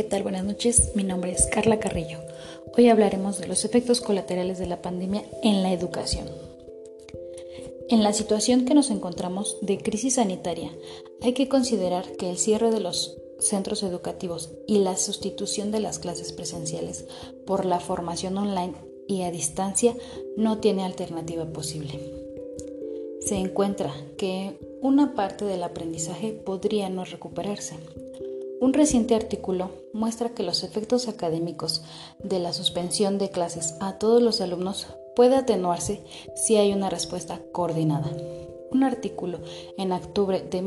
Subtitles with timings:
[0.00, 0.22] tal?
[0.22, 0.92] Buenas noches.
[0.94, 2.18] Mi nombre es Carla Carrillo.
[2.74, 6.26] Hoy hablaremos de los efectos colaterales de la pandemia en la educación.
[7.90, 10.70] En la situación que nos encontramos de crisis sanitaria,
[11.20, 15.98] hay que considerar que el cierre de los centros educativos y la sustitución de las
[15.98, 17.04] clases presenciales
[17.46, 18.72] por la formación online
[19.06, 19.94] y a distancia
[20.38, 22.00] no tiene alternativa posible.
[23.20, 27.76] Se encuentra que una parte del aprendizaje podría no recuperarse
[28.62, 31.82] un reciente artículo muestra que los efectos académicos
[32.22, 36.04] de la suspensión de clases a todos los alumnos puede atenuarse
[36.36, 38.08] si hay una respuesta coordinada.
[38.70, 39.40] Un artículo
[39.76, 40.62] en octubre de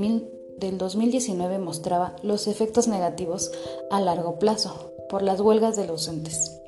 [0.58, 3.54] del 2019 mostraba los efectos negativos
[3.90, 6.62] a largo plazo por las huelgas de los docentes.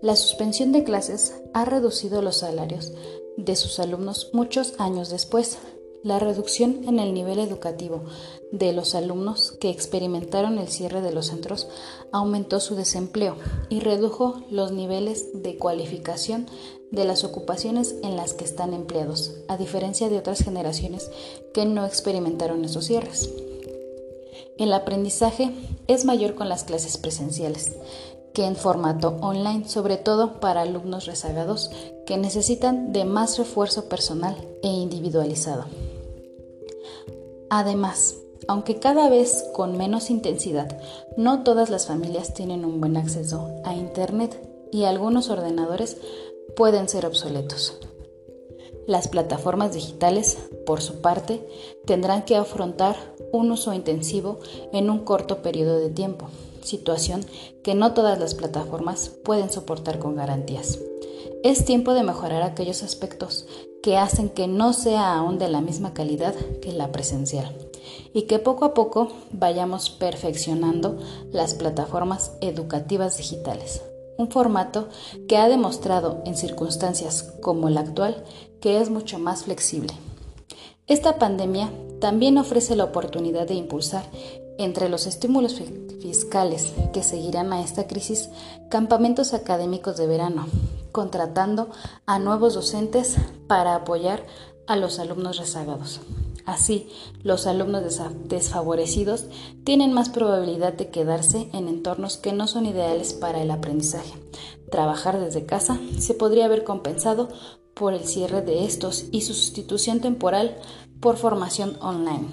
[0.00, 2.94] La suspensión de clases ha reducido los salarios
[3.36, 5.58] de sus alumnos muchos años después,
[6.04, 8.04] la reducción en el nivel educativo
[8.52, 11.66] de los alumnos que experimentaron el cierre de los centros
[12.12, 13.36] aumentó su desempleo
[13.70, 16.46] y redujo los niveles de cualificación
[16.90, 21.10] de las ocupaciones en las que están empleados, a diferencia de otras generaciones
[21.54, 23.30] que no experimentaron esos cierres.
[24.58, 25.52] El aprendizaje
[25.88, 27.72] es mayor con las clases presenciales
[28.34, 31.70] que en formato online, sobre todo para alumnos rezagados
[32.04, 35.64] que necesitan de más refuerzo personal e individualizado.
[37.50, 38.16] Además,
[38.48, 40.78] aunque cada vez con menos intensidad,
[41.16, 45.96] no todas las familias tienen un buen acceso a Internet y algunos ordenadores
[46.56, 47.78] pueden ser obsoletos.
[48.86, 51.46] Las plataformas digitales, por su parte,
[51.86, 52.96] tendrán que afrontar
[53.32, 54.40] un uso intensivo
[54.72, 56.26] en un corto periodo de tiempo,
[56.62, 57.24] situación
[57.62, 60.78] que no todas las plataformas pueden soportar con garantías.
[61.42, 63.46] Es tiempo de mejorar aquellos aspectos
[63.84, 67.54] que hacen que no sea aún de la misma calidad que la presencial
[68.14, 70.96] y que poco a poco vayamos perfeccionando
[71.32, 73.82] las plataformas educativas digitales,
[74.16, 74.88] un formato
[75.28, 78.24] que ha demostrado en circunstancias como la actual
[78.62, 79.92] que es mucho más flexible.
[80.86, 84.04] Esta pandemia también ofrece la oportunidad de impulsar
[84.56, 85.60] entre los estímulos
[86.00, 88.30] fiscales que seguirán a esta crisis
[88.70, 90.46] campamentos académicos de verano
[90.94, 91.70] contratando
[92.06, 94.26] a nuevos docentes para apoyar
[94.66, 96.00] a los alumnos rezagados.
[96.46, 96.90] Así,
[97.22, 97.82] los alumnos
[98.28, 99.24] desfavorecidos
[99.64, 104.12] tienen más probabilidad de quedarse en entornos que no son ideales para el aprendizaje.
[104.70, 107.28] Trabajar desde casa se podría haber compensado
[107.72, 110.56] por el cierre de estos y su sustitución temporal
[111.00, 112.28] por formación online.